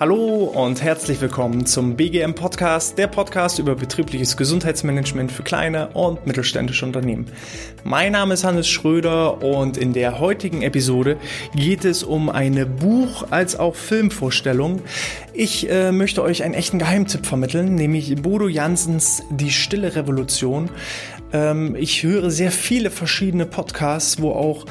Hallo 0.00 0.44
und 0.46 0.82
herzlich 0.82 1.20
willkommen 1.20 1.64
zum 1.64 1.94
BGM 1.94 2.34
Podcast, 2.34 2.98
der 2.98 3.06
Podcast 3.06 3.60
über 3.60 3.76
betriebliches 3.76 4.36
Gesundheitsmanagement 4.36 5.30
für 5.30 5.44
kleine 5.44 5.90
und 5.90 6.26
mittelständische 6.26 6.86
Unternehmen. 6.86 7.26
Mein 7.84 8.12
Name 8.12 8.34
ist 8.34 8.42
Hannes 8.42 8.66
Schröder 8.66 9.44
und 9.44 9.76
in 9.76 9.92
der 9.92 10.18
heutigen 10.18 10.62
Episode 10.62 11.18
geht 11.54 11.84
es 11.84 12.02
um 12.02 12.28
eine 12.28 12.66
Buch- 12.66 13.26
als 13.30 13.56
auch 13.56 13.76
Filmvorstellung. 13.76 14.82
Ich 15.32 15.70
äh, 15.70 15.92
möchte 15.92 16.22
euch 16.24 16.42
einen 16.42 16.54
echten 16.54 16.80
Geheimtipp 16.80 17.26
vermitteln, 17.26 17.76
nämlich 17.76 18.20
Bodo 18.20 18.48
Jansens 18.48 19.22
Die 19.30 19.52
Stille 19.52 19.94
Revolution. 19.94 20.68
Ähm, 21.32 21.76
ich 21.76 22.02
höre 22.02 22.30
sehr 22.30 22.50
viele 22.50 22.90
verschiedene 22.90 23.46
Podcasts, 23.46 24.20
wo 24.20 24.30
auch 24.30 24.64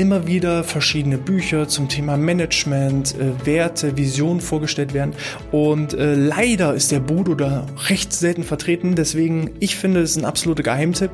immer 0.00 0.26
wieder 0.26 0.64
verschiedene 0.64 1.18
Bücher 1.18 1.68
zum 1.68 1.88
Thema 1.88 2.16
Management, 2.16 3.14
äh, 3.16 3.46
Werte, 3.46 3.98
Visionen 3.98 4.40
vorgestellt 4.40 4.94
werden. 4.94 5.14
Und 5.52 5.92
äh, 5.92 6.14
leider 6.14 6.74
ist 6.74 6.90
der 6.90 7.00
Budo 7.00 7.34
da 7.34 7.66
recht 7.88 8.12
selten 8.12 8.42
vertreten. 8.42 8.94
Deswegen, 8.94 9.50
ich 9.60 9.76
finde 9.76 10.00
es 10.00 10.16
ein 10.16 10.24
absoluter 10.24 10.62
Geheimtipp 10.62 11.10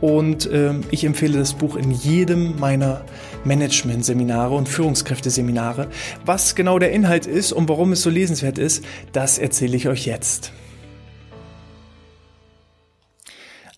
und 0.00 0.50
äh, 0.50 0.72
ich 0.90 1.04
empfehle 1.04 1.38
das 1.38 1.52
Buch 1.52 1.76
in 1.76 1.90
jedem 1.90 2.58
meiner 2.58 3.02
Management-Seminare 3.44 4.54
und 4.54 4.70
Führungskräfteseminare. 4.70 5.88
Was 6.24 6.54
genau 6.54 6.78
der 6.78 6.92
Inhalt 6.92 7.26
ist 7.26 7.52
und 7.52 7.68
warum 7.68 7.92
es 7.92 8.00
so 8.00 8.08
lesenswert 8.08 8.56
ist, 8.56 8.82
das 9.12 9.38
erzähle 9.38 9.76
ich 9.76 9.86
euch 9.86 10.06
jetzt. 10.06 10.52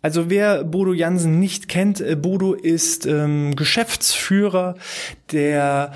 Also 0.02 0.28
wer 0.28 0.64
Bodo 0.64 0.92
Jansen 0.92 1.38
nicht 1.38 1.68
kennt, 1.68 2.00
äh, 2.00 2.16
Bodo 2.16 2.52
ist 2.52 3.06
ähm, 3.06 3.56
Geschäftsführer 3.56 4.74
der 5.30 5.92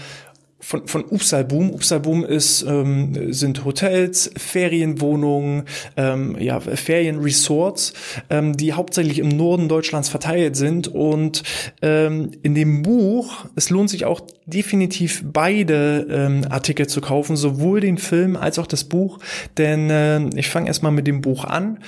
von, 0.66 0.88
von 0.88 1.04
Upsalboom. 1.04 1.70
Upsalboom 1.70 2.24
ist, 2.24 2.62
ähm, 2.62 3.32
sind 3.32 3.64
Hotels, 3.64 4.32
Ferienwohnungen, 4.36 5.62
ähm, 5.96 6.36
ja, 6.40 6.58
Ferienresorts, 6.58 7.92
ähm, 8.30 8.56
die 8.56 8.72
hauptsächlich 8.72 9.20
im 9.20 9.28
Norden 9.28 9.68
Deutschlands 9.68 10.08
verteilt 10.08 10.56
sind. 10.56 10.88
Und 10.88 11.44
ähm, 11.82 12.32
in 12.42 12.56
dem 12.56 12.82
Buch, 12.82 13.46
es 13.54 13.70
lohnt 13.70 13.90
sich 13.90 14.06
auch 14.06 14.20
definitiv 14.46 15.22
beide 15.24 16.06
ähm, 16.10 16.44
Artikel 16.50 16.88
zu 16.88 17.00
kaufen, 17.00 17.36
sowohl 17.36 17.80
den 17.80 17.96
Film 17.96 18.36
als 18.36 18.58
auch 18.58 18.66
das 18.66 18.82
Buch. 18.84 19.20
Denn 19.58 19.88
äh, 19.88 20.28
ich 20.36 20.48
fange 20.48 20.66
erstmal 20.66 20.92
mit 20.92 21.06
dem 21.06 21.20
Buch 21.20 21.44
an. 21.44 21.78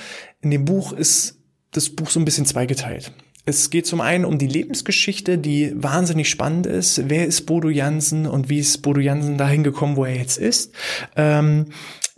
In 0.41 0.51
dem 0.51 0.63
Buch 0.63 0.93
ist 0.93 1.38
das 1.71 1.89
Buch 1.89 2.09
so 2.09 2.19
ein 2.19 2.25
bisschen 2.25 2.45
zweigeteilt. 2.45 3.11
Es 3.49 3.71
geht 3.71 3.87
zum 3.87 3.99
einen 3.99 4.25
um 4.25 4.37
die 4.37 4.47
Lebensgeschichte, 4.47 5.39
die 5.39 5.73
wahnsinnig 5.75 6.29
spannend 6.29 6.67
ist. 6.67 7.09
Wer 7.09 7.25
ist 7.25 7.47
Bodo 7.47 7.69
Jansen 7.69 8.27
und 8.27 8.47
wie 8.47 8.59
ist 8.59 8.83
Bodo 8.83 8.99
Jansen 8.99 9.39
dahin 9.39 9.63
gekommen, 9.63 9.95
wo 9.95 10.05
er 10.05 10.15
jetzt 10.15 10.37
ist? 10.37 10.71
Ähm, 11.15 11.65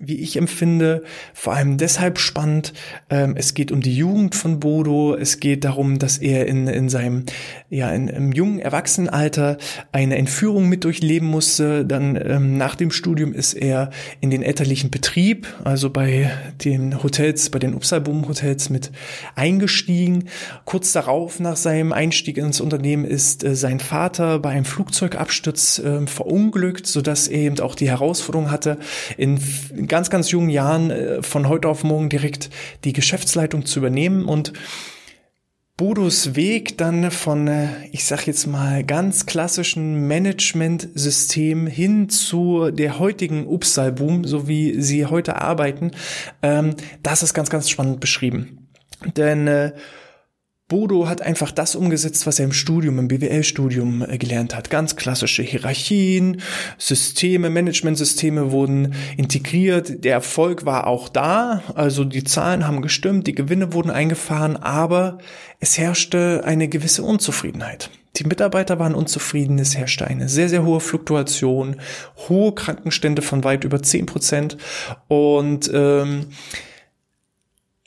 wie 0.02 0.15
ich 0.15 0.35
empfinde, 0.35 1.03
vor 1.33 1.53
allem 1.53 1.77
deshalb 1.77 2.17
spannend. 2.17 2.73
Ähm, 3.09 3.35
es 3.37 3.53
geht 3.53 3.71
um 3.71 3.81
die 3.81 3.95
Jugend 3.95 4.35
von 4.35 4.59
Bodo. 4.59 5.15
Es 5.15 5.39
geht 5.39 5.63
darum, 5.63 5.99
dass 5.99 6.17
er 6.17 6.47
in, 6.47 6.67
in 6.67 6.89
seinem, 6.89 7.25
ja, 7.69 7.91
in, 7.91 8.07
im 8.07 8.31
jungen 8.31 8.59
Erwachsenenalter 8.59 9.57
eine 9.91 10.17
Entführung 10.17 10.67
mit 10.67 10.83
durchleben 10.83 11.27
musste. 11.27 11.85
Dann 11.85 12.15
ähm, 12.15 12.57
nach 12.57 12.75
dem 12.75 12.91
Studium 12.91 13.33
ist 13.33 13.53
er 13.53 13.91
in 14.19 14.31
den 14.31 14.41
elterlichen 14.41 14.89
Betrieb, 14.89 15.47
also 15.63 15.91
bei 15.91 16.31
den 16.63 17.03
Hotels, 17.03 17.49
bei 17.52 17.59
den 17.59 17.75
Upsalboom 17.75 18.27
Hotels 18.27 18.69
mit 18.69 18.91
eingestiegen. 19.35 20.29
Kurz 20.65 20.91
darauf, 20.93 21.20
nach 21.39 21.58
seinem 21.58 21.94
Einstieg 21.94 22.38
ins 22.38 22.61
Unternehmen, 22.61 23.05
ist 23.05 23.44
äh, 23.44 23.55
sein 23.55 23.80
Vater 23.80 24.39
bei 24.39 24.50
einem 24.50 24.66
Flugzeugabsturz 24.66 25.80
äh, 25.80 26.08
verunglückt, 26.08 26.88
sodass 26.88 27.27
er 27.27 27.39
eben 27.39 27.59
auch 27.59 27.75
die 27.75 27.89
Herausforderung 27.89 28.52
hatte, 28.52 28.77
in 29.17 29.39
ganz, 29.88 30.09
ganz 30.09 30.32
jungen 30.32 30.49
Jahren 30.49 30.92
äh, 30.92 31.23
von 31.23 31.48
heute 31.48 31.67
auf 31.67 31.83
morgen 31.83 32.09
direkt 32.09 32.49
die 32.83 32.93
Geschäftsleitung 32.93 33.65
zu 33.65 33.80
übernehmen 33.80 34.26
und 34.26 34.54
Bodos 35.82 36.36
Weg 36.36 36.77
dann 36.77 37.09
von, 37.09 37.48
äh, 37.48 37.70
ich 37.92 38.05
sag 38.05 38.27
jetzt 38.27 38.45
mal, 38.45 38.83
ganz 38.83 39.26
klassischen 39.26 40.08
Management-System 40.08 41.65
hin 41.65 42.08
zu 42.08 42.70
der 42.70 42.99
heutigen 42.99 43.48
Upsal-Boom, 43.48 44.26
so 44.26 44.48
wie 44.48 44.80
sie 44.80 45.08
heute 45.08 45.42
arbeiten, 45.42 45.89
ähm, 46.43 46.76
das 47.02 47.23
ist 47.23 47.33
ganz, 47.33 47.49
ganz 47.49 47.67
spannend 47.67 47.99
beschrieben. 47.99 48.67
Denn 49.17 49.48
äh, 49.48 49.71
Bodo 50.71 51.09
hat 51.09 51.21
einfach 51.21 51.52
das 51.52 51.76
umgesetzt, 51.76 52.26
was 52.26 52.39
er 52.39 52.45
im 52.45 52.54
Studium, 52.54 52.98
im 52.98 53.09
BWL-Studium 53.09 54.05
äh, 54.08 54.17
gelernt 54.17 54.55
hat. 54.55 54.70
Ganz 54.70 54.95
klassische 54.95 55.43
Hierarchien, 55.43 56.42
Systeme, 56.77 57.49
Managementsysteme 57.49 58.54
wurden 58.54 58.95
integriert. 59.17 60.05
Der 60.05 60.14
Erfolg 60.14 60.65
war 60.65 60.87
auch 60.87 61.09
da. 61.09 61.61
Also 61.76 62.05
die 62.05 62.23
Zahlen 62.23 62.65
haben 62.65 62.82
gestimmt, 62.82 63.27
die 63.27 63.36
Gewinne 63.36 63.73
wurden 63.73 63.89
eingefahren, 63.89 64.55
aber 64.55 65.17
es 65.59 65.77
herrschte 65.77 66.43
eine 66.45 66.70
gewisse 66.70 67.03
Unzufriedenheit. 67.03 67.89
Die 68.15 68.23
Mitarbeiter 68.23 68.80
waren 68.80 68.95
unzufrieden, 68.95 69.59
es 69.59 69.76
herrschte 69.76 70.08
eine 70.08 70.30
sehr, 70.30 70.48
sehr 70.48 70.64
hohe 70.64 70.80
Fluktuation, 70.80 71.82
hohe 72.30 72.55
Krankenstände 72.55 73.21
von 73.21 73.43
weit 73.43 73.65
über 73.65 73.83
zehn 73.83 74.05
Prozent 74.05 74.55
und 75.09 75.70
ähm, 75.73 76.27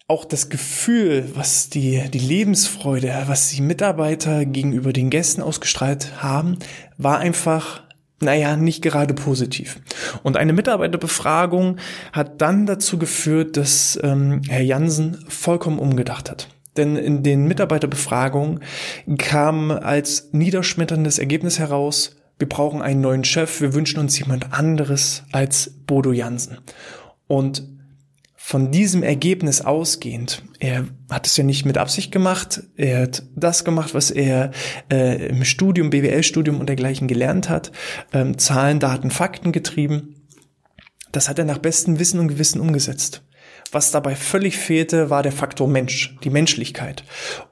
auch 0.06 0.24
das 0.24 0.50
Gefühl, 0.50 1.30
was 1.34 1.70
die, 1.70 2.10
die 2.10 2.18
Lebensfreude, 2.18 3.24
was 3.26 3.48
die 3.50 3.62
Mitarbeiter 3.62 4.44
gegenüber 4.44 4.92
den 4.92 5.08
Gästen 5.08 5.40
ausgestrahlt 5.40 6.22
haben, 6.22 6.58
war 6.98 7.18
einfach 7.18 7.82
naja, 8.20 8.56
nicht 8.56 8.82
gerade 8.82 9.12
positiv. 9.12 9.80
Und 10.22 10.36
eine 10.36 10.52
Mitarbeiterbefragung 10.52 11.76
hat 12.12 12.40
dann 12.40 12.64
dazu 12.64 12.98
geführt, 12.98 13.56
dass 13.56 13.98
ähm, 14.02 14.40
Herr 14.48 14.62
Jansen 14.62 15.24
vollkommen 15.28 15.78
umgedacht 15.78 16.30
hat. 16.30 16.48
Denn 16.76 16.96
in 16.96 17.22
den 17.22 17.46
Mitarbeiterbefragungen 17.46 18.60
kam 19.18 19.70
als 19.70 20.30
niederschmetterndes 20.32 21.18
Ergebnis 21.18 21.58
heraus, 21.58 22.16
wir 22.38 22.48
brauchen 22.48 22.82
einen 22.82 23.00
neuen 23.00 23.24
Chef, 23.24 23.60
wir 23.60 23.74
wünschen 23.74 24.00
uns 24.00 24.18
jemand 24.18 24.52
anderes 24.52 25.24
als 25.30 25.72
Bodo 25.86 26.12
Jansen. 26.12 26.58
Und 27.26 27.73
von 28.46 28.70
diesem 28.70 29.02
Ergebnis 29.02 29.62
ausgehend, 29.62 30.42
er 30.58 30.86
hat 31.10 31.26
es 31.26 31.34
ja 31.38 31.44
nicht 31.44 31.64
mit 31.64 31.78
Absicht 31.78 32.12
gemacht, 32.12 32.62
er 32.76 33.04
hat 33.04 33.22
das 33.34 33.64
gemacht, 33.64 33.94
was 33.94 34.10
er 34.10 34.50
äh, 34.92 35.28
im 35.28 35.46
Studium, 35.46 35.88
BWL-Studium 35.88 36.60
und 36.60 36.66
dergleichen 36.66 37.08
gelernt 37.08 37.48
hat, 37.48 37.72
ähm, 38.12 38.36
Zahlen, 38.36 38.80
Daten, 38.80 39.10
Fakten 39.10 39.50
getrieben. 39.50 40.26
Das 41.10 41.30
hat 41.30 41.38
er 41.38 41.46
nach 41.46 41.56
bestem 41.56 41.98
Wissen 41.98 42.20
und 42.20 42.28
Gewissen 42.28 42.60
umgesetzt. 42.60 43.22
Was 43.72 43.92
dabei 43.92 44.14
völlig 44.14 44.58
fehlte, 44.58 45.08
war 45.08 45.22
der 45.22 45.32
Faktor 45.32 45.66
Mensch, 45.66 46.14
die 46.22 46.28
Menschlichkeit. 46.28 47.02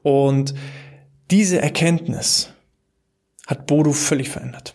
Und 0.03 0.53
diese 1.31 1.59
Erkenntnis 1.59 2.53
hat 3.47 3.67
Bodo 3.67 3.93
völlig 3.93 4.29
verändert. 4.29 4.75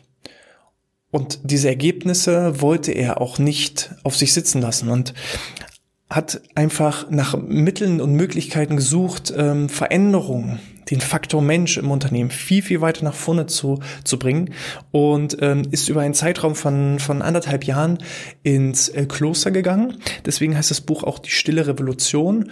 Und 1.12 1.40
diese 1.44 1.68
Ergebnisse 1.68 2.60
wollte 2.60 2.92
er 2.92 3.22
auch 3.22 3.38
nicht 3.38 3.92
auf 4.04 4.16
sich 4.16 4.34
sitzen 4.34 4.62
lassen. 4.62 4.90
Und 4.90 5.14
hat 6.10 6.42
einfach 6.56 7.10
nach 7.10 7.38
Mitteln 7.38 8.00
und 8.00 8.14
Möglichkeiten 8.14 8.78
gesucht, 8.78 9.34
ähm, 9.36 9.68
Veränderungen, 9.68 10.60
den 10.90 11.02
Faktor 11.02 11.42
Mensch 11.42 11.78
im 11.78 11.92
Unternehmen 11.92 12.32
viel, 12.32 12.62
viel 12.62 12.80
weiter 12.80 13.04
nach 13.04 13.14
vorne 13.14 13.46
zu, 13.46 13.82
zu 14.06 14.18
bringen 14.18 14.54
und 14.92 15.38
ähm, 15.42 15.64
ist 15.72 15.90
über 15.90 16.02
einen 16.02 16.14
Zeitraum 16.14 16.56
von, 16.56 17.00
von 17.00 17.22
anderthalb 17.22 17.66
Jahren 17.66 17.98
ins 18.44 18.88
äh, 18.88 19.06
Kloster 19.06 19.52
gegangen. 19.52 19.98
Deswegen 20.26 20.56
heißt 20.56 20.72
das 20.72 20.80
Buch 20.80 21.04
auch 21.04 21.20
Die 21.20 21.32
Stille 21.32 21.68
Revolution. 21.68 22.52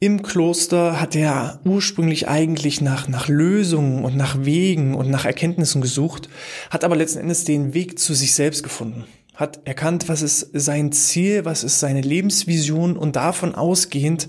Im 0.00 0.22
Kloster 0.22 1.00
hat 1.00 1.14
er 1.14 1.60
ursprünglich 1.64 2.28
eigentlich 2.28 2.80
nach, 2.80 3.08
nach 3.08 3.28
Lösungen 3.28 4.04
und 4.04 4.16
nach 4.16 4.44
Wegen 4.44 4.94
und 4.94 5.10
nach 5.10 5.26
Erkenntnissen 5.26 5.82
gesucht, 5.82 6.30
hat 6.70 6.84
aber 6.84 6.96
letzten 6.96 7.18
Endes 7.18 7.44
den 7.44 7.74
Weg 7.74 7.98
zu 7.98 8.14
sich 8.14 8.32
selbst 8.32 8.62
gefunden 8.62 9.04
hat 9.38 9.60
erkannt, 9.66 10.08
was 10.08 10.20
ist 10.20 10.50
sein 10.52 10.90
Ziel, 10.90 11.44
was 11.44 11.62
ist 11.62 11.78
seine 11.78 12.00
Lebensvision 12.00 12.96
und 12.96 13.14
davon 13.14 13.54
ausgehend 13.54 14.28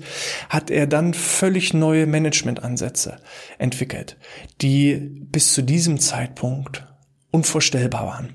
hat 0.49 0.69
er 0.69 0.85
dann 0.85 1.15
völlig 1.15 1.73
neue 1.73 2.05
Managementansätze 2.05 3.17
entwickelt, 3.57 4.17
die 4.61 4.93
bis 5.31 5.51
zu 5.53 5.63
diesem 5.63 5.99
Zeitpunkt 5.99 6.85
unvorstellbar 7.31 8.05
waren. 8.05 8.33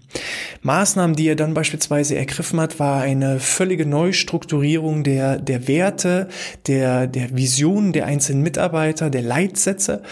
Maßnahmen, 0.62 1.15
die 1.15 1.29
er 1.29 1.37
dann 1.37 1.55
beispielsweise 1.55 2.17
ergriffen 2.17 2.61
hat, 2.61 2.81
war 2.81 3.03
eine 3.03 3.38
völlige 3.38 3.87
Neustrukturierung 3.87 5.05
der, 5.05 5.38
der 5.38 5.69
Werte, 5.69 6.29
der, 6.67 7.06
der 7.06 7.37
Visionen 7.37 7.93
der 7.93 8.06
einzelnen 8.06 8.43
Mitarbeiter, 8.43 9.11
der 9.11 9.23
Leitsätze. 9.23 10.03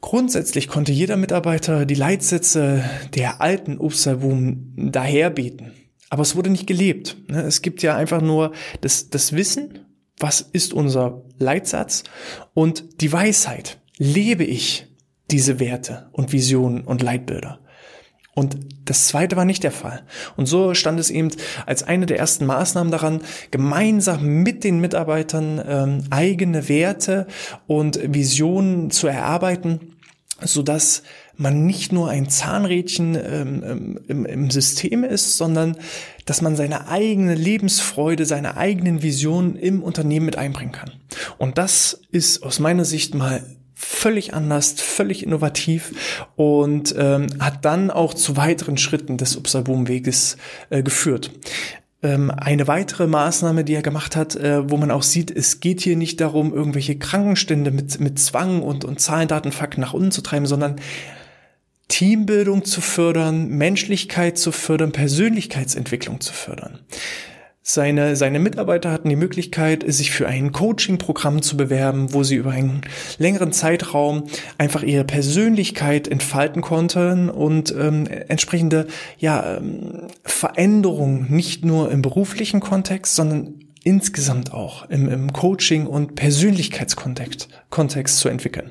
Grundsätzlich 0.00 0.68
konnte 0.68 0.92
jeder 0.92 1.16
Mitarbeiter 1.16 1.86
die 1.86 1.96
Leitsätze 1.96 2.84
der 3.16 3.40
alten 3.40 3.78
Upsalboom 3.78 4.74
daherbeten. 4.76 5.72
Aber 6.10 6.22
es 6.22 6.36
wurde 6.36 6.50
nicht 6.50 6.66
gelebt. 6.66 7.16
Ne? 7.28 7.42
Es 7.42 7.62
gibt 7.62 7.82
ja 7.82 7.96
einfach 7.96 8.22
nur 8.22 8.52
das, 8.80 9.10
das 9.10 9.32
Wissen, 9.32 9.80
was 10.18 10.40
ist 10.40 10.72
unser 10.72 11.22
Leitsatz 11.38 12.04
und 12.54 13.00
die 13.00 13.12
Weisheit. 13.12 13.80
Lebe 13.98 14.44
ich 14.44 14.86
diese 15.30 15.60
Werte 15.60 16.08
und 16.12 16.32
Visionen 16.32 16.82
und 16.82 17.02
Leitbilder. 17.02 17.60
Und 18.34 18.56
das 18.84 19.08
zweite 19.08 19.34
war 19.34 19.44
nicht 19.44 19.64
der 19.64 19.72
Fall. 19.72 20.04
Und 20.36 20.46
so 20.46 20.72
stand 20.72 21.00
es 21.00 21.10
eben 21.10 21.30
als 21.66 21.82
eine 21.82 22.06
der 22.06 22.18
ersten 22.18 22.46
Maßnahmen 22.46 22.92
daran, 22.92 23.22
gemeinsam 23.50 24.24
mit 24.24 24.62
den 24.62 24.80
Mitarbeitern 24.80 25.60
ähm, 25.66 26.04
eigene 26.10 26.68
Werte 26.68 27.26
und 27.66 27.98
Visionen 28.00 28.92
zu 28.92 29.08
erarbeiten, 29.08 29.96
so 30.40 30.62
dass 30.62 31.02
man 31.38 31.64
nicht 31.66 31.92
nur 31.92 32.10
ein 32.10 32.28
Zahnrädchen 32.28 33.14
ähm, 33.14 33.62
ähm, 33.64 34.00
im, 34.08 34.26
im 34.26 34.50
System 34.50 35.04
ist, 35.04 35.36
sondern 35.36 35.76
dass 36.26 36.42
man 36.42 36.56
seine 36.56 36.88
eigene 36.88 37.34
Lebensfreude, 37.34 38.26
seine 38.26 38.56
eigenen 38.56 39.02
Visionen 39.02 39.56
im 39.56 39.82
Unternehmen 39.82 40.26
mit 40.26 40.36
einbringen 40.36 40.72
kann. 40.72 40.92
Und 41.38 41.56
das 41.56 42.02
ist 42.10 42.42
aus 42.42 42.58
meiner 42.58 42.84
Sicht 42.84 43.14
mal 43.14 43.42
völlig 43.74 44.34
anders, 44.34 44.72
völlig 44.72 45.22
innovativ 45.22 46.26
und 46.34 46.94
ähm, 46.98 47.28
hat 47.38 47.64
dann 47.64 47.92
auch 47.92 48.12
zu 48.12 48.36
weiteren 48.36 48.76
Schritten 48.76 49.16
des 49.16 49.36
Upsalboom-Weges 49.36 50.36
äh, 50.70 50.82
geführt 50.82 51.30
ähm, 52.02 52.30
eine 52.30 52.68
weitere 52.68 53.06
Maßnahme, 53.06 53.64
die 53.64 53.74
er 53.74 53.82
gemacht 53.82 54.14
hat, 54.14 54.36
äh, 54.36 54.70
wo 54.70 54.76
man 54.76 54.90
auch 54.90 55.02
sieht, 55.02 55.30
es 55.30 55.60
geht 55.60 55.80
hier 55.80 55.96
nicht 55.96 56.20
darum, 56.20 56.54
irgendwelche 56.54 56.96
Krankenstände 56.96 57.70
mit, 57.70 57.98
mit 58.00 58.18
Zwang 58.18 58.62
und, 58.62 58.84
und 58.84 59.00
Zahlen, 59.00 59.28
Daten, 59.28 59.52
Fakten 59.52 59.80
nach 59.80 59.94
unten 59.94 60.12
zu 60.12 60.22
treiben, 60.22 60.46
sondern 60.46 60.76
Teambildung 61.88 62.64
zu 62.64 62.80
fördern, 62.80 63.48
Menschlichkeit 63.48 64.38
zu 64.38 64.52
fördern, 64.52 64.92
Persönlichkeitsentwicklung 64.92 66.20
zu 66.20 66.32
fördern. 66.32 66.80
Seine, 67.70 68.16
seine 68.16 68.38
Mitarbeiter 68.38 68.90
hatten 68.90 69.10
die 69.10 69.16
Möglichkeit, 69.16 69.84
sich 69.86 70.10
für 70.10 70.26
ein 70.26 70.52
Coaching-Programm 70.52 71.42
zu 71.42 71.58
bewerben, 71.58 72.14
wo 72.14 72.22
sie 72.22 72.36
über 72.36 72.52
einen 72.52 72.80
längeren 73.18 73.52
Zeitraum 73.52 74.24
einfach 74.56 74.82
ihre 74.82 75.04
Persönlichkeit 75.04 76.08
entfalten 76.08 76.62
konnten 76.62 77.28
und 77.28 77.74
ähm, 77.78 78.06
entsprechende 78.06 78.86
ja, 79.18 79.58
ähm, 79.58 80.06
Veränderungen 80.24 81.26
nicht 81.28 81.62
nur 81.62 81.90
im 81.90 82.00
beruflichen 82.00 82.60
Kontext, 82.60 83.14
sondern 83.16 83.54
insgesamt 83.84 84.54
auch 84.54 84.88
im, 84.88 85.06
im 85.06 85.34
Coaching- 85.34 85.86
und 85.86 86.14
Persönlichkeitskontext 86.14 87.48
Kontext 87.68 88.18
zu 88.18 88.30
entwickeln. 88.30 88.70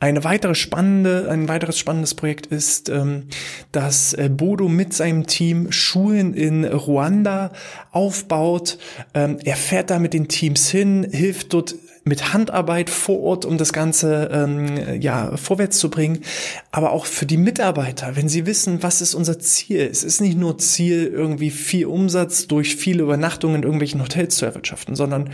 Eine 0.00 0.24
weitere 0.24 0.54
spannende, 0.54 1.28
ein 1.30 1.46
weiteres 1.46 1.78
spannendes 1.78 2.14
Projekt 2.14 2.46
ist, 2.46 2.88
ähm, 2.88 3.24
dass 3.70 4.14
äh, 4.14 4.30
Bodo 4.32 4.66
mit 4.66 4.94
seinem 4.94 5.26
Team 5.26 5.70
Schulen 5.72 6.32
in 6.32 6.64
Ruanda 6.64 7.52
aufbaut. 7.92 8.78
Ähm, 9.12 9.38
er 9.44 9.56
fährt 9.56 9.90
da 9.90 9.98
mit 9.98 10.14
den 10.14 10.26
Teams 10.26 10.70
hin, 10.70 11.06
hilft 11.12 11.52
dort 11.52 11.74
mit 12.04 12.32
Handarbeit 12.32 12.88
vor 12.88 13.20
Ort, 13.20 13.44
um 13.44 13.58
das 13.58 13.74
Ganze 13.74 14.30
ähm, 14.32 15.00
ja 15.02 15.36
vorwärts 15.36 15.78
zu 15.78 15.90
bringen, 15.90 16.20
aber 16.72 16.92
auch 16.92 17.04
für 17.04 17.26
die 17.26 17.36
Mitarbeiter, 17.36 18.16
wenn 18.16 18.30
sie 18.30 18.46
wissen, 18.46 18.82
was 18.82 19.02
ist 19.02 19.14
unser 19.14 19.38
Ziel. 19.38 19.80
Es 19.80 20.02
ist 20.02 20.22
nicht 20.22 20.38
nur 20.38 20.56
Ziel, 20.56 21.08
irgendwie 21.12 21.50
viel 21.50 21.84
Umsatz 21.84 22.46
durch 22.46 22.74
viele 22.74 23.02
Übernachtungen 23.02 23.56
in 23.56 23.62
irgendwelchen 23.64 24.00
Hotels 24.00 24.36
zu 24.36 24.46
erwirtschaften, 24.46 24.96
sondern 24.96 25.28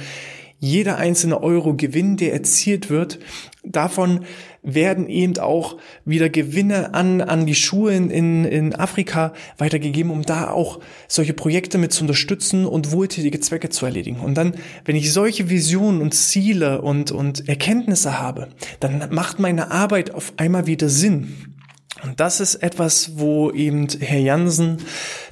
jeder 0.58 0.96
einzelne 0.96 1.42
Euro 1.42 1.74
Gewinn, 1.74 2.16
der 2.16 2.32
erzielt 2.32 2.88
wird, 2.88 3.18
davon 3.66 4.24
werden 4.62 5.08
eben 5.08 5.38
auch 5.38 5.76
wieder 6.04 6.28
Gewinne 6.28 6.94
an, 6.94 7.20
an 7.20 7.46
die 7.46 7.54
Schulen 7.54 8.10
in, 8.10 8.44
in 8.44 8.74
Afrika 8.74 9.32
weitergegeben, 9.58 10.10
um 10.10 10.22
da 10.22 10.50
auch 10.50 10.80
solche 11.08 11.34
Projekte 11.34 11.78
mit 11.78 11.92
zu 11.92 12.02
unterstützen 12.02 12.66
und 12.66 12.92
wohltätige 12.92 13.40
Zwecke 13.40 13.68
zu 13.68 13.86
erledigen. 13.86 14.20
Und 14.20 14.34
dann, 14.34 14.54
wenn 14.84 14.96
ich 14.96 15.12
solche 15.12 15.50
Visionen 15.50 16.00
und 16.00 16.14
Ziele 16.14 16.82
und, 16.82 17.12
und 17.12 17.48
Erkenntnisse 17.48 18.18
habe, 18.18 18.48
dann 18.80 19.08
macht 19.10 19.38
meine 19.38 19.70
Arbeit 19.70 20.12
auf 20.14 20.32
einmal 20.36 20.66
wieder 20.66 20.88
Sinn. 20.88 21.56
Und 22.02 22.20
das 22.20 22.40
ist 22.40 22.56
etwas, 22.56 23.18
wo 23.18 23.50
eben 23.50 23.88
Herr 24.00 24.20
Jansen, 24.20 24.78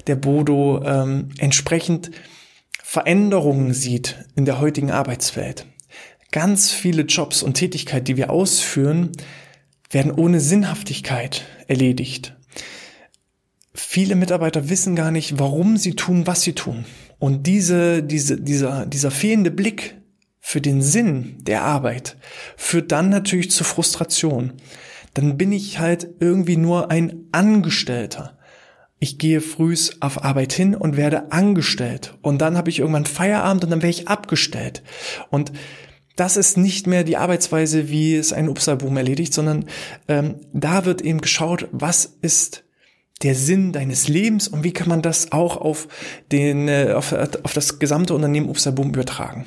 der 0.07 0.15
Bodo, 0.15 0.81
ähm, 0.83 1.29
entsprechend 1.37 2.11
Veränderungen 2.81 3.73
sieht 3.73 4.25
in 4.35 4.45
der 4.45 4.59
heutigen 4.59 4.91
Arbeitswelt. 4.91 5.65
Ganz 6.35 6.73
viele 6.73 7.03
Jobs 7.03 7.41
und 7.43 7.53
Tätigkeiten, 7.53 8.03
die 8.03 8.17
wir 8.17 8.29
ausführen, 8.29 9.13
werden 9.89 10.11
ohne 10.11 10.41
Sinnhaftigkeit 10.41 11.45
erledigt. 11.69 12.35
Viele 13.73 14.15
Mitarbeiter 14.15 14.67
wissen 14.67 14.97
gar 14.97 15.11
nicht, 15.11 15.39
warum 15.39 15.77
sie 15.77 15.95
tun, 15.95 16.27
was 16.27 16.41
sie 16.41 16.51
tun. 16.51 16.83
Und 17.19 17.47
diese, 17.47 18.03
diese, 18.03 18.35
dieser, 18.41 18.85
dieser 18.85 19.11
fehlende 19.11 19.49
Blick 19.49 19.95
für 20.41 20.59
den 20.59 20.81
Sinn 20.81 21.37
der 21.39 21.61
Arbeit 21.61 22.17
führt 22.57 22.91
dann 22.91 23.07
natürlich 23.07 23.49
zu 23.49 23.63
Frustration. 23.63 24.51
Dann 25.13 25.37
bin 25.37 25.53
ich 25.53 25.79
halt 25.79 26.15
irgendwie 26.19 26.57
nur 26.57 26.91
ein 26.91 27.29
Angestellter 27.31 28.35
ich 28.99 29.17
gehe 29.17 29.41
frühs 29.41 30.01
auf 30.01 30.23
Arbeit 30.23 30.53
hin 30.53 30.73
und 30.73 30.97
werde 30.97 31.31
angestellt. 31.31 32.17
Und 32.21 32.41
dann 32.41 32.57
habe 32.57 32.69
ich 32.69 32.79
irgendwann 32.79 33.05
Feierabend 33.05 33.63
und 33.63 33.69
dann 33.69 33.81
werde 33.81 33.95
ich 33.95 34.07
abgestellt. 34.07 34.83
Und 35.29 35.51
das 36.15 36.37
ist 36.37 36.57
nicht 36.57 36.87
mehr 36.87 37.03
die 37.03 37.17
Arbeitsweise, 37.17 37.89
wie 37.89 38.15
es 38.15 38.33
ein 38.33 38.49
Upsalboom 38.49 38.97
erledigt, 38.97 39.33
sondern 39.33 39.65
ähm, 40.07 40.35
da 40.53 40.85
wird 40.85 41.01
eben 41.01 41.21
geschaut, 41.21 41.67
was 41.71 42.17
ist 42.21 42.63
der 43.23 43.35
Sinn 43.35 43.71
deines 43.71 44.07
Lebens 44.07 44.47
und 44.47 44.63
wie 44.63 44.73
kann 44.73 44.89
man 44.89 45.01
das 45.01 45.31
auch 45.31 45.57
auf, 45.57 45.87
den, 46.31 46.67
äh, 46.67 46.93
auf, 46.95 47.13
auf 47.13 47.53
das 47.53 47.79
gesamte 47.79 48.13
Unternehmen 48.13 48.49
Upsalboom 48.49 48.89
übertragen. 48.89 49.45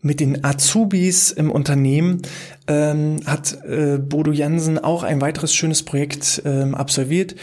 Mit 0.00 0.20
den 0.20 0.44
Azubis 0.44 1.30
im 1.30 1.50
Unternehmen 1.50 2.22
ähm, 2.66 3.20
hat 3.24 3.58
äh, 3.64 3.98
Bodo 3.98 4.32
Jansen 4.32 4.78
auch 4.78 5.02
ein 5.02 5.22
weiteres 5.22 5.54
schönes 5.54 5.82
Projekt 5.82 6.42
ähm, 6.44 6.74
absolviert 6.74 7.34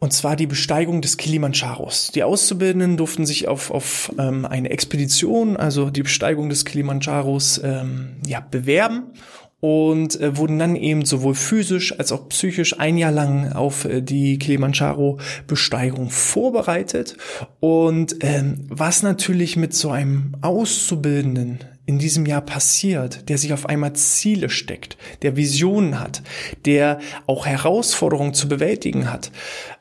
und 0.00 0.12
zwar 0.12 0.34
die 0.34 0.46
Besteigung 0.46 1.02
des 1.02 1.18
Kilimandscharos. 1.18 2.10
Die 2.14 2.24
Auszubildenden 2.24 2.96
durften 2.96 3.26
sich 3.26 3.46
auf, 3.46 3.70
auf 3.70 4.12
ähm, 4.18 4.46
eine 4.46 4.70
Expedition, 4.70 5.56
also 5.56 5.90
die 5.90 6.02
Besteigung 6.02 6.48
des 6.48 6.64
Kilimandscharos, 6.64 7.60
ähm, 7.62 8.16
ja, 8.26 8.40
bewerben 8.40 9.12
und 9.60 10.18
äh, 10.18 10.38
wurden 10.38 10.58
dann 10.58 10.74
eben 10.74 11.04
sowohl 11.04 11.34
physisch 11.34 11.98
als 11.98 12.12
auch 12.12 12.30
psychisch 12.30 12.80
ein 12.80 12.96
Jahr 12.96 13.12
lang 13.12 13.52
auf 13.52 13.84
äh, 13.84 14.00
die 14.00 14.38
Kilimanjaro-Besteigung 14.38 16.08
vorbereitet. 16.08 17.18
Und 17.60 18.16
ähm, 18.20 18.66
was 18.70 19.02
natürlich 19.02 19.56
mit 19.56 19.74
so 19.74 19.90
einem 19.90 20.34
Auszubildenden 20.40 21.58
in 21.90 21.98
diesem 21.98 22.24
Jahr 22.24 22.40
passiert, 22.40 23.28
der 23.28 23.36
sich 23.36 23.52
auf 23.52 23.66
einmal 23.66 23.94
Ziele 23.94 24.48
steckt, 24.48 24.96
der 25.22 25.34
Visionen 25.34 25.98
hat, 25.98 26.22
der 26.64 27.00
auch 27.26 27.46
Herausforderungen 27.46 28.32
zu 28.32 28.46
bewältigen 28.46 29.10
hat, 29.12 29.32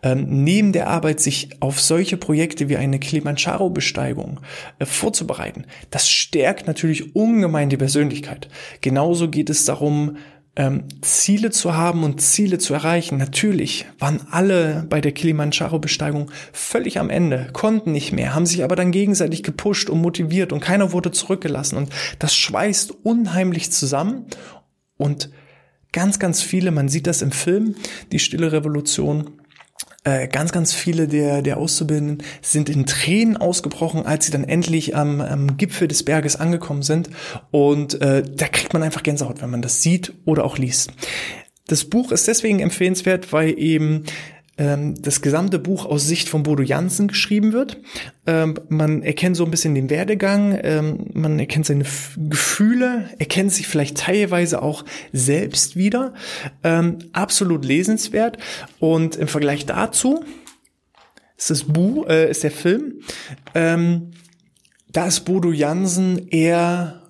ähm, 0.01 0.43
neben 0.43 0.73
der 0.73 0.87
Arbeit 0.87 1.19
sich 1.19 1.49
auf 1.59 1.79
solche 1.79 2.17
Projekte 2.17 2.67
wie 2.67 2.77
eine 2.77 2.97
Kilimanjaro-Besteigung 2.97 4.39
äh, 4.79 4.87
vorzubereiten, 4.87 5.65
das 5.91 6.09
stärkt 6.09 6.65
natürlich 6.65 7.15
ungemein 7.15 7.69
die 7.69 7.77
Persönlichkeit. 7.77 8.49
Genauso 8.81 9.29
geht 9.29 9.51
es 9.51 9.65
darum, 9.65 10.17
ähm, 10.55 10.83
Ziele 11.01 11.51
zu 11.51 11.75
haben 11.75 12.03
und 12.03 12.21
Ziele 12.21 12.57
zu 12.57 12.73
erreichen. 12.73 13.17
Natürlich 13.17 13.85
waren 13.97 14.21
alle 14.31 14.85
bei 14.89 15.01
der 15.01 15.11
Kilimanjaro-Besteigung 15.11 16.31
völlig 16.51 16.99
am 16.99 17.09
Ende, 17.09 17.49
konnten 17.53 17.91
nicht 17.91 18.11
mehr, 18.11 18.35
haben 18.35 18.45
sich 18.45 18.63
aber 18.63 18.75
dann 18.75 18.91
gegenseitig 18.91 19.43
gepusht 19.43 19.89
und 19.89 20.01
motiviert 20.01 20.51
und 20.51 20.59
keiner 20.59 20.91
wurde 20.91 21.11
zurückgelassen. 21.11 21.77
Und 21.77 21.89
das 22.19 22.35
schweißt 22.35 22.93
unheimlich 23.03 23.71
zusammen 23.71 24.25
und 24.97 25.29
ganz, 25.91 26.19
ganz 26.19 26.41
viele, 26.41 26.71
man 26.71 26.89
sieht 26.89 27.07
das 27.07 27.21
im 27.21 27.31
Film, 27.31 27.75
die 28.11 28.19
Stille 28.19 28.51
Revolution, 28.51 29.38
äh, 30.03 30.27
ganz, 30.27 30.51
ganz 30.51 30.73
viele 30.73 31.07
der, 31.07 31.41
der 31.41 31.57
Auszubildenden 31.57 32.23
sind 32.41 32.69
in 32.69 32.85
Tränen 32.85 33.37
ausgebrochen, 33.37 34.05
als 34.05 34.25
sie 34.25 34.31
dann 34.31 34.45
endlich 34.45 34.95
am, 34.95 35.19
am 35.19 35.57
Gipfel 35.57 35.87
des 35.87 36.03
Berges 36.03 36.37
angekommen 36.37 36.83
sind. 36.83 37.09
Und 37.51 38.01
äh, 38.01 38.23
da 38.23 38.47
kriegt 38.47 38.73
man 38.73 38.83
einfach 38.83 39.03
Gänsehaut, 39.03 39.41
wenn 39.41 39.49
man 39.49 39.61
das 39.61 39.81
sieht 39.81 40.13
oder 40.25 40.45
auch 40.45 40.57
liest. 40.57 40.91
Das 41.67 41.85
Buch 41.85 42.11
ist 42.11 42.27
deswegen 42.27 42.61
empfehlenswert, 42.61 43.31
weil 43.33 43.59
eben 43.59 44.05
ähm, 44.59 45.01
das 45.01 45.21
gesamte 45.21 45.57
Buch 45.57 45.85
aus 45.85 46.05
Sicht 46.05 46.29
von 46.29 46.43
Bodo 46.43 46.61
Jansen 46.61 47.07
geschrieben 47.07 47.53
wird. 47.53 47.77
Ähm, 48.27 48.59
man 48.67 49.01
erkennt 49.01 49.37
so 49.37 49.45
ein 49.45 49.51
bisschen 49.51 49.73
den 49.73 49.89
Werdegang, 49.89 50.59
ähm, 50.61 51.07
man 51.13 51.39
erkennt 51.39 51.65
seine 51.65 51.85
F 51.85 52.17
Gefühle, 52.17 53.09
erkennt 53.17 53.53
sich 53.53 53.67
vielleicht 53.67 53.97
teilweise 53.97 54.61
auch 54.61 54.83
selbst 55.13 55.77
wieder. 55.77 56.13
Ähm, 56.63 56.99
absolut 57.13 57.63
lesenswert. 57.63 58.37
Und 58.79 59.15
im 59.15 59.29
Vergleich 59.29 59.65
dazu 59.65 60.23
ist 61.37 61.49
das 61.49 61.63
Buch, 61.63 62.07
äh, 62.07 62.29
ist 62.29 62.43
der 62.43 62.51
Film, 62.51 62.99
ähm, 63.55 64.11
da 64.91 65.07
ist 65.07 65.21
Bodo 65.21 65.51
Jansen 65.51 66.27
eher 66.27 67.08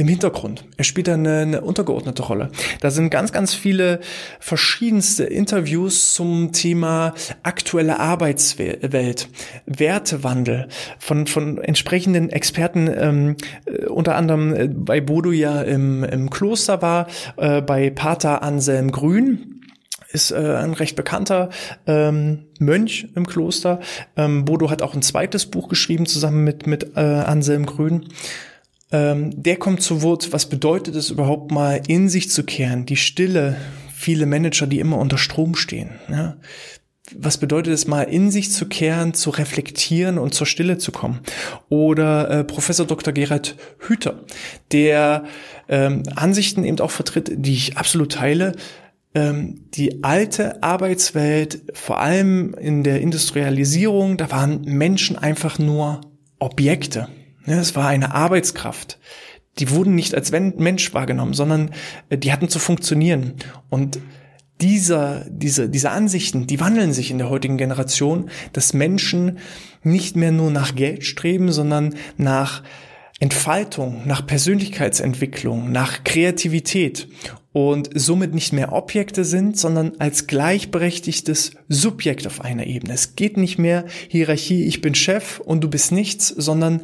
im 0.00 0.08
Hintergrund. 0.08 0.64
Er 0.78 0.84
spielt 0.84 1.08
da 1.08 1.14
eine, 1.14 1.40
eine 1.40 1.60
untergeordnete 1.60 2.22
Rolle. 2.22 2.50
Da 2.80 2.90
sind 2.90 3.10
ganz, 3.10 3.32
ganz 3.32 3.52
viele 3.52 4.00
verschiedenste 4.40 5.24
Interviews 5.24 6.14
zum 6.14 6.52
Thema 6.52 7.12
aktuelle 7.42 8.00
Arbeitswelt, 8.00 9.28
Wertewandel 9.66 10.68
von, 10.98 11.26
von 11.26 11.58
entsprechenden 11.58 12.30
Experten, 12.30 12.88
ähm, 12.88 13.36
äh, 13.66 13.86
unter 13.86 14.16
anderem 14.16 14.54
äh, 14.54 14.68
bei 14.68 15.02
Bodo 15.02 15.32
ja 15.32 15.60
im, 15.60 16.02
im 16.02 16.30
Kloster 16.30 16.80
war, 16.80 17.06
äh, 17.36 17.60
bei 17.60 17.90
Pater 17.90 18.42
Anselm 18.42 18.92
Grün 18.92 19.60
ist 20.12 20.30
äh, 20.30 20.36
ein 20.36 20.72
recht 20.72 20.96
bekannter 20.96 21.50
ähm, 21.86 22.46
Mönch 22.58 23.06
im 23.14 23.26
Kloster. 23.26 23.80
Ähm, 24.16 24.46
Bodo 24.46 24.70
hat 24.70 24.80
auch 24.80 24.94
ein 24.94 25.02
zweites 25.02 25.46
Buch 25.46 25.68
geschrieben 25.68 26.06
zusammen 26.06 26.42
mit 26.42 26.66
mit 26.66 26.96
äh, 26.96 27.00
Anselm 27.00 27.66
Grün 27.66 28.06
ähm, 28.92 29.30
der 29.42 29.56
kommt 29.56 29.82
zu 29.82 30.02
Wort, 30.02 30.32
was 30.32 30.48
bedeutet 30.48 30.96
es 30.96 31.10
überhaupt 31.10 31.50
mal 31.50 31.80
in 31.86 32.08
sich 32.08 32.30
zu 32.30 32.44
kehren, 32.44 32.86
die 32.86 32.96
Stille, 32.96 33.56
viele 33.94 34.26
Manager, 34.26 34.66
die 34.66 34.80
immer 34.80 34.98
unter 34.98 35.18
Strom 35.18 35.54
stehen. 35.54 35.90
Ja? 36.08 36.36
Was 37.16 37.38
bedeutet 37.38 37.72
es 37.72 37.86
mal 37.86 38.02
in 38.02 38.30
sich 38.30 38.52
zu 38.52 38.66
kehren, 38.66 39.14
zu 39.14 39.30
reflektieren 39.30 40.18
und 40.18 40.34
zur 40.34 40.46
Stille 40.46 40.78
zu 40.78 40.92
kommen? 40.92 41.20
Oder 41.68 42.30
äh, 42.30 42.44
Professor 42.44 42.86
Dr. 42.86 43.12
Gerhard 43.12 43.56
Hüther, 43.78 44.20
der 44.72 45.24
ähm, 45.68 46.02
Ansichten 46.14 46.64
eben 46.64 46.78
auch 46.80 46.90
vertritt, 46.90 47.32
die 47.34 47.54
ich 47.54 47.76
absolut 47.76 48.12
teile, 48.12 48.54
ähm, 49.14 49.64
die 49.74 50.04
alte 50.04 50.62
Arbeitswelt, 50.62 51.62
vor 51.74 51.98
allem 51.98 52.54
in 52.54 52.84
der 52.84 53.00
Industrialisierung, 53.00 54.16
da 54.16 54.30
waren 54.30 54.62
Menschen 54.62 55.16
einfach 55.16 55.58
nur 55.58 56.00
Objekte. 56.38 57.08
Es 57.46 57.76
war 57.76 57.88
eine 57.88 58.14
Arbeitskraft. 58.14 58.98
Die 59.58 59.70
wurden 59.70 59.94
nicht 59.94 60.14
als 60.14 60.30
Mensch 60.30 60.94
wahrgenommen, 60.94 61.34
sondern 61.34 61.72
äh, 62.08 62.18
die 62.18 62.32
hatten 62.32 62.48
zu 62.48 62.58
funktionieren. 62.58 63.34
Und 63.68 63.98
dieser, 64.60 65.24
diese, 65.28 65.68
diese 65.68 65.90
Ansichten, 65.90 66.46
die 66.46 66.60
wandeln 66.60 66.92
sich 66.92 67.10
in 67.10 67.18
der 67.18 67.30
heutigen 67.30 67.56
Generation, 67.56 68.30
dass 68.52 68.74
Menschen 68.74 69.38
nicht 69.82 70.16
mehr 70.16 70.32
nur 70.32 70.50
nach 70.50 70.74
Geld 70.74 71.04
streben, 71.04 71.50
sondern 71.50 71.94
nach 72.16 72.62
Entfaltung, 73.20 74.06
nach 74.06 74.26
Persönlichkeitsentwicklung, 74.26 75.72
nach 75.72 76.04
Kreativität 76.04 77.08
und 77.52 77.90
somit 77.94 78.32
nicht 78.32 78.52
mehr 78.52 78.72
Objekte 78.72 79.24
sind, 79.24 79.58
sondern 79.58 79.92
als 79.98 80.26
gleichberechtigtes 80.26 81.52
Subjekt 81.68 82.26
auf 82.26 82.40
einer 82.40 82.66
Ebene. 82.66 82.94
Es 82.94 83.16
geht 83.16 83.36
nicht 83.36 83.58
mehr 83.58 83.84
Hierarchie, 84.08 84.64
ich 84.64 84.80
bin 84.80 84.94
Chef 84.94 85.38
und 85.40 85.62
du 85.62 85.68
bist 85.68 85.92
nichts, 85.92 86.28
sondern 86.28 86.82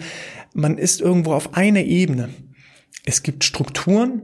man 0.56 0.78
ist 0.78 1.00
irgendwo 1.00 1.34
auf 1.34 1.54
einer 1.54 1.82
Ebene. 1.82 2.30
Es 3.04 3.22
gibt 3.22 3.44
Strukturen, 3.44 4.22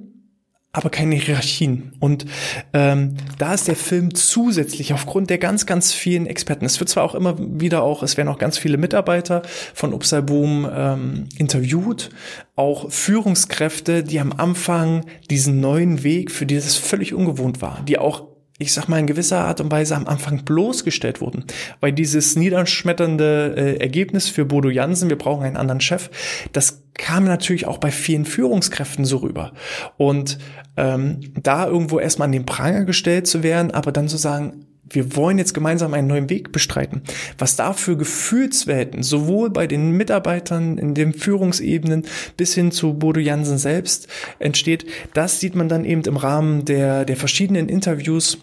aber 0.72 0.88
keine 0.88 1.14
Hierarchien. 1.16 1.92
Und 2.00 2.24
ähm, 2.72 3.14
da 3.38 3.52
ist 3.52 3.68
der 3.68 3.76
Film 3.76 4.14
zusätzlich 4.14 4.94
aufgrund 4.94 5.28
der 5.28 5.36
ganz, 5.36 5.66
ganz 5.66 5.92
vielen 5.92 6.26
Experten. 6.26 6.64
Es 6.64 6.80
wird 6.80 6.88
zwar 6.88 7.04
auch 7.04 7.14
immer 7.14 7.36
wieder 7.38 7.82
auch, 7.82 8.02
es 8.02 8.16
werden 8.16 8.28
auch 8.28 8.38
ganz 8.38 8.56
viele 8.56 8.78
Mitarbeiter 8.78 9.42
von 9.74 9.92
Upsal 9.92 10.22
Boom 10.22 10.68
ähm, 10.74 11.28
interviewt, 11.36 12.08
auch 12.56 12.90
Führungskräfte, 12.90 14.02
die 14.02 14.18
am 14.18 14.32
Anfang 14.32 15.04
diesen 15.30 15.60
neuen 15.60 16.02
Weg, 16.02 16.30
für 16.30 16.46
die 16.46 16.54
das 16.54 16.76
völlig 16.76 17.12
ungewohnt 17.12 17.60
war, 17.60 17.82
die 17.86 17.98
auch 17.98 18.31
ich 18.62 18.72
sag 18.72 18.88
mal, 18.88 18.98
in 18.98 19.06
gewisser 19.06 19.40
Art 19.40 19.60
und 19.60 19.70
Weise 19.70 19.96
am 19.96 20.06
Anfang 20.06 20.44
bloßgestellt 20.44 21.20
wurden. 21.20 21.44
Weil 21.80 21.92
dieses 21.92 22.36
niederschmetternde 22.36 23.54
äh, 23.56 23.76
Ergebnis 23.80 24.28
für 24.28 24.44
Bodo 24.44 24.70
Jansen, 24.70 25.10
wir 25.10 25.18
brauchen 25.18 25.44
einen 25.44 25.56
anderen 25.56 25.80
Chef, 25.80 26.10
das 26.52 26.82
kam 26.94 27.24
natürlich 27.24 27.66
auch 27.66 27.78
bei 27.78 27.90
vielen 27.90 28.24
Führungskräften 28.24 29.04
so 29.04 29.18
rüber. 29.18 29.52
Und 29.96 30.38
ähm, 30.76 31.20
da 31.42 31.66
irgendwo 31.66 31.98
erstmal 31.98 32.26
an 32.26 32.32
den 32.32 32.46
Pranger 32.46 32.84
gestellt 32.84 33.26
zu 33.26 33.42
werden, 33.42 33.70
aber 33.70 33.92
dann 33.92 34.08
zu 34.08 34.16
sagen, 34.16 34.66
wir 34.94 35.16
wollen 35.16 35.38
jetzt 35.38 35.54
gemeinsam 35.54 35.94
einen 35.94 36.08
neuen 36.08 36.30
Weg 36.30 36.52
bestreiten. 36.52 37.02
Was 37.38 37.56
da 37.56 37.72
für 37.72 37.96
Gefühlswelten, 37.96 39.02
sowohl 39.02 39.50
bei 39.50 39.66
den 39.66 39.92
Mitarbeitern 39.92 40.78
in 40.78 40.94
den 40.94 41.14
Führungsebenen 41.14 42.04
bis 42.36 42.54
hin 42.54 42.72
zu 42.72 42.94
Bodo 42.94 43.20
Jansen 43.20 43.58
selbst 43.58 44.08
entsteht, 44.38 44.86
das 45.14 45.40
sieht 45.40 45.54
man 45.54 45.68
dann 45.68 45.84
eben 45.84 46.02
im 46.02 46.16
Rahmen 46.16 46.64
der, 46.64 47.04
der 47.04 47.16
verschiedenen 47.16 47.68
Interviews 47.68 48.38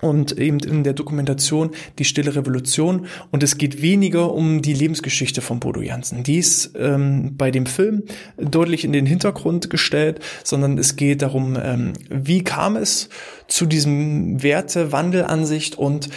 und 0.00 0.38
eben 0.38 0.58
in 0.60 0.84
der 0.84 0.92
Dokumentation 0.92 1.70
die 1.98 2.04
Stille 2.04 2.34
Revolution. 2.34 3.06
Und 3.30 3.42
es 3.42 3.58
geht 3.58 3.82
weniger 3.82 4.32
um 4.32 4.62
die 4.62 4.74
Lebensgeschichte 4.74 5.40
von 5.40 5.60
Bodo 5.60 5.80
Jansen. 5.80 6.22
Die 6.22 6.38
ist 6.38 6.72
ähm, 6.78 7.36
bei 7.36 7.50
dem 7.50 7.66
Film 7.66 8.04
deutlich 8.38 8.84
in 8.84 8.92
den 8.92 9.06
Hintergrund 9.06 9.70
gestellt, 9.70 10.20
sondern 10.44 10.78
es 10.78 10.96
geht 10.96 11.22
darum, 11.22 11.56
ähm, 11.62 11.92
wie 12.08 12.44
kam 12.44 12.76
es 12.76 13.08
zu 13.48 13.66
diesem 13.66 14.42
Wertewandelansicht 14.42 15.76
und 15.76 16.08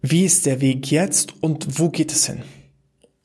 wie 0.00 0.24
ist 0.24 0.46
der 0.46 0.60
Weg 0.60 0.90
jetzt 0.90 1.34
und 1.40 1.78
wo 1.78 1.88
geht 1.88 2.12
es 2.12 2.26
hin? 2.26 2.42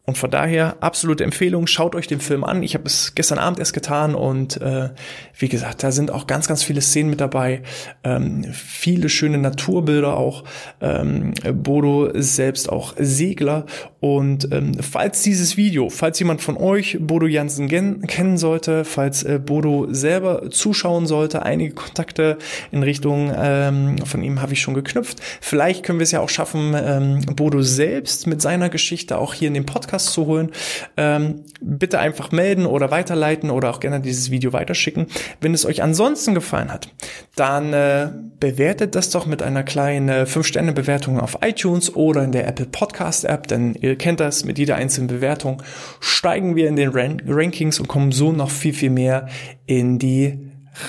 Und 0.08 0.18
von 0.18 0.32
daher 0.32 0.78
absolute 0.80 1.26
Empfehlung, 1.26 1.68
schaut 1.68 1.94
euch 1.94 2.08
den 2.08 2.22
Film 2.22 2.46
an. 2.46 2.64
Ich 2.64 2.76
habe 2.76 2.86
es 2.86 3.14
gestern 3.14 3.40
Abend 3.40 3.60
erst 3.60 3.74
getan 3.74 4.16
und 4.16 4.56
äh, 4.62 4.92
wie 5.38 5.50
gesagt, 5.50 5.84
da 5.84 5.92
sind 5.92 6.12
auch 6.12 6.28
ganz, 6.28 6.48
ganz 6.48 6.64
viele 6.64 6.80
Szenen 6.80 7.10
mit 7.10 7.20
dabei, 7.20 7.62
ähm, 8.06 8.46
viele 8.54 9.10
schöne 9.10 9.38
Naturbilder 9.38 10.16
auch. 10.16 10.46
Ähm, 10.80 11.34
Bodo 11.52 12.06
ist 12.06 12.38
selbst 12.38 12.70
auch 12.70 12.94
Segler 12.98 13.66
und 14.00 14.52
ähm, 14.52 14.74
falls 14.80 15.24
dieses 15.24 15.58
Video, 15.58 15.90
falls 15.90 16.20
jemand 16.20 16.42
von 16.42 16.56
euch 16.56 16.98
Bodo 17.00 17.26
Jansen 17.26 17.68
kennen 17.68 18.38
sollte, 18.38 18.86
falls 18.86 19.24
äh, 19.24 19.40
Bodo 19.44 19.88
selber 19.90 20.52
zuschauen 20.52 21.08
sollte, 21.08 21.44
einige 21.44 21.74
Kontakte 21.74 22.38
in 22.72 22.84
Richtung 22.84 23.32
ähm, 23.36 23.98
von 24.06 24.22
ihm 24.22 24.40
habe 24.42 24.54
ich 24.54 24.62
schon 24.62 24.76
geknüpft. 24.76 25.20
Vielleicht 25.42 25.84
können 25.84 25.98
wir 25.98 26.04
es 26.04 26.12
ja 26.12 26.20
auch 26.20 26.30
schaffen, 26.30 26.76
ähm, 26.76 27.22
Bodo 27.36 27.64
selbst 27.64 28.28
mit 28.28 28.40
seiner 28.40 28.70
Geschichte 28.70 29.18
auch 29.18 29.34
hier 29.34 29.48
in 29.48 29.56
den 29.56 29.66
Podcast 29.66 30.12
zu 30.12 30.28
holen, 30.28 30.52
ähm, 30.96 31.46
bitte 31.60 32.00
einfach 32.00 32.32
melden 32.32 32.68
oder 32.68 32.92
weiterleiten 32.92 33.50
oder 33.50 33.72
auch 33.72 33.80
gerne 33.80 34.00
dieses 34.00 34.30
Video 34.30 34.54
weiterschicken. 34.54 35.08
Wenn 35.42 35.56
es 35.56 35.66
euch 35.66 35.82
ansonsten 35.82 36.36
gefallen 36.36 36.72
hat, 36.72 36.90
dann 37.36 37.74
äh, 37.74 38.10
bewertet 38.40 38.94
das 38.94 39.10
doch 39.10 39.26
mit 39.26 39.42
einer 39.42 39.64
kleinen 39.64 40.10
äh, 40.10 40.26
5-Sterne-Bewertung 40.28 41.20
auf 41.20 41.40
iTunes 41.42 41.96
oder 41.96 42.24
in 42.24 42.32
der 42.32 42.48
Apple 42.48 42.68
Podcast 42.68 43.26
App, 43.26 43.48
denn 43.48 43.74
kennt 43.96 44.20
das, 44.20 44.44
mit 44.44 44.58
jeder 44.58 44.76
einzelnen 44.76 45.08
Bewertung 45.08 45.62
steigen 46.00 46.56
wir 46.56 46.68
in 46.68 46.76
den 46.76 46.90
Ran 46.90 47.22
Rankings 47.26 47.80
und 47.80 47.88
kommen 47.88 48.12
so 48.12 48.32
noch 48.32 48.52
viel, 48.52 48.74
viel 48.74 48.90
mehr 48.90 49.28
in 49.66 50.00
die 50.00 50.40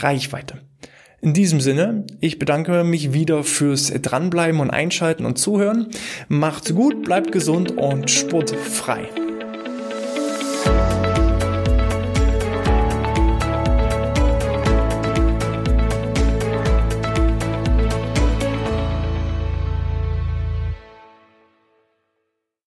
Reichweite. 0.01 0.61
In 1.21 1.35
diesem 1.35 1.61
Sinne, 1.61 2.07
ich 2.21 2.39
bedanke 2.39 2.85
mich 2.85 3.13
wieder 3.13 3.43
fürs 3.43 3.93
Dranbleiben 3.93 4.61
und 4.61 4.71
Einschalten 4.71 5.27
und 5.27 5.37
Zuhören. 5.37 5.89
Macht's 6.29 6.75
gut, 6.75 7.03
bleibt 7.03 7.33
gesund 7.33 7.77
und 7.77 8.09
sportfrei. 8.11 9.09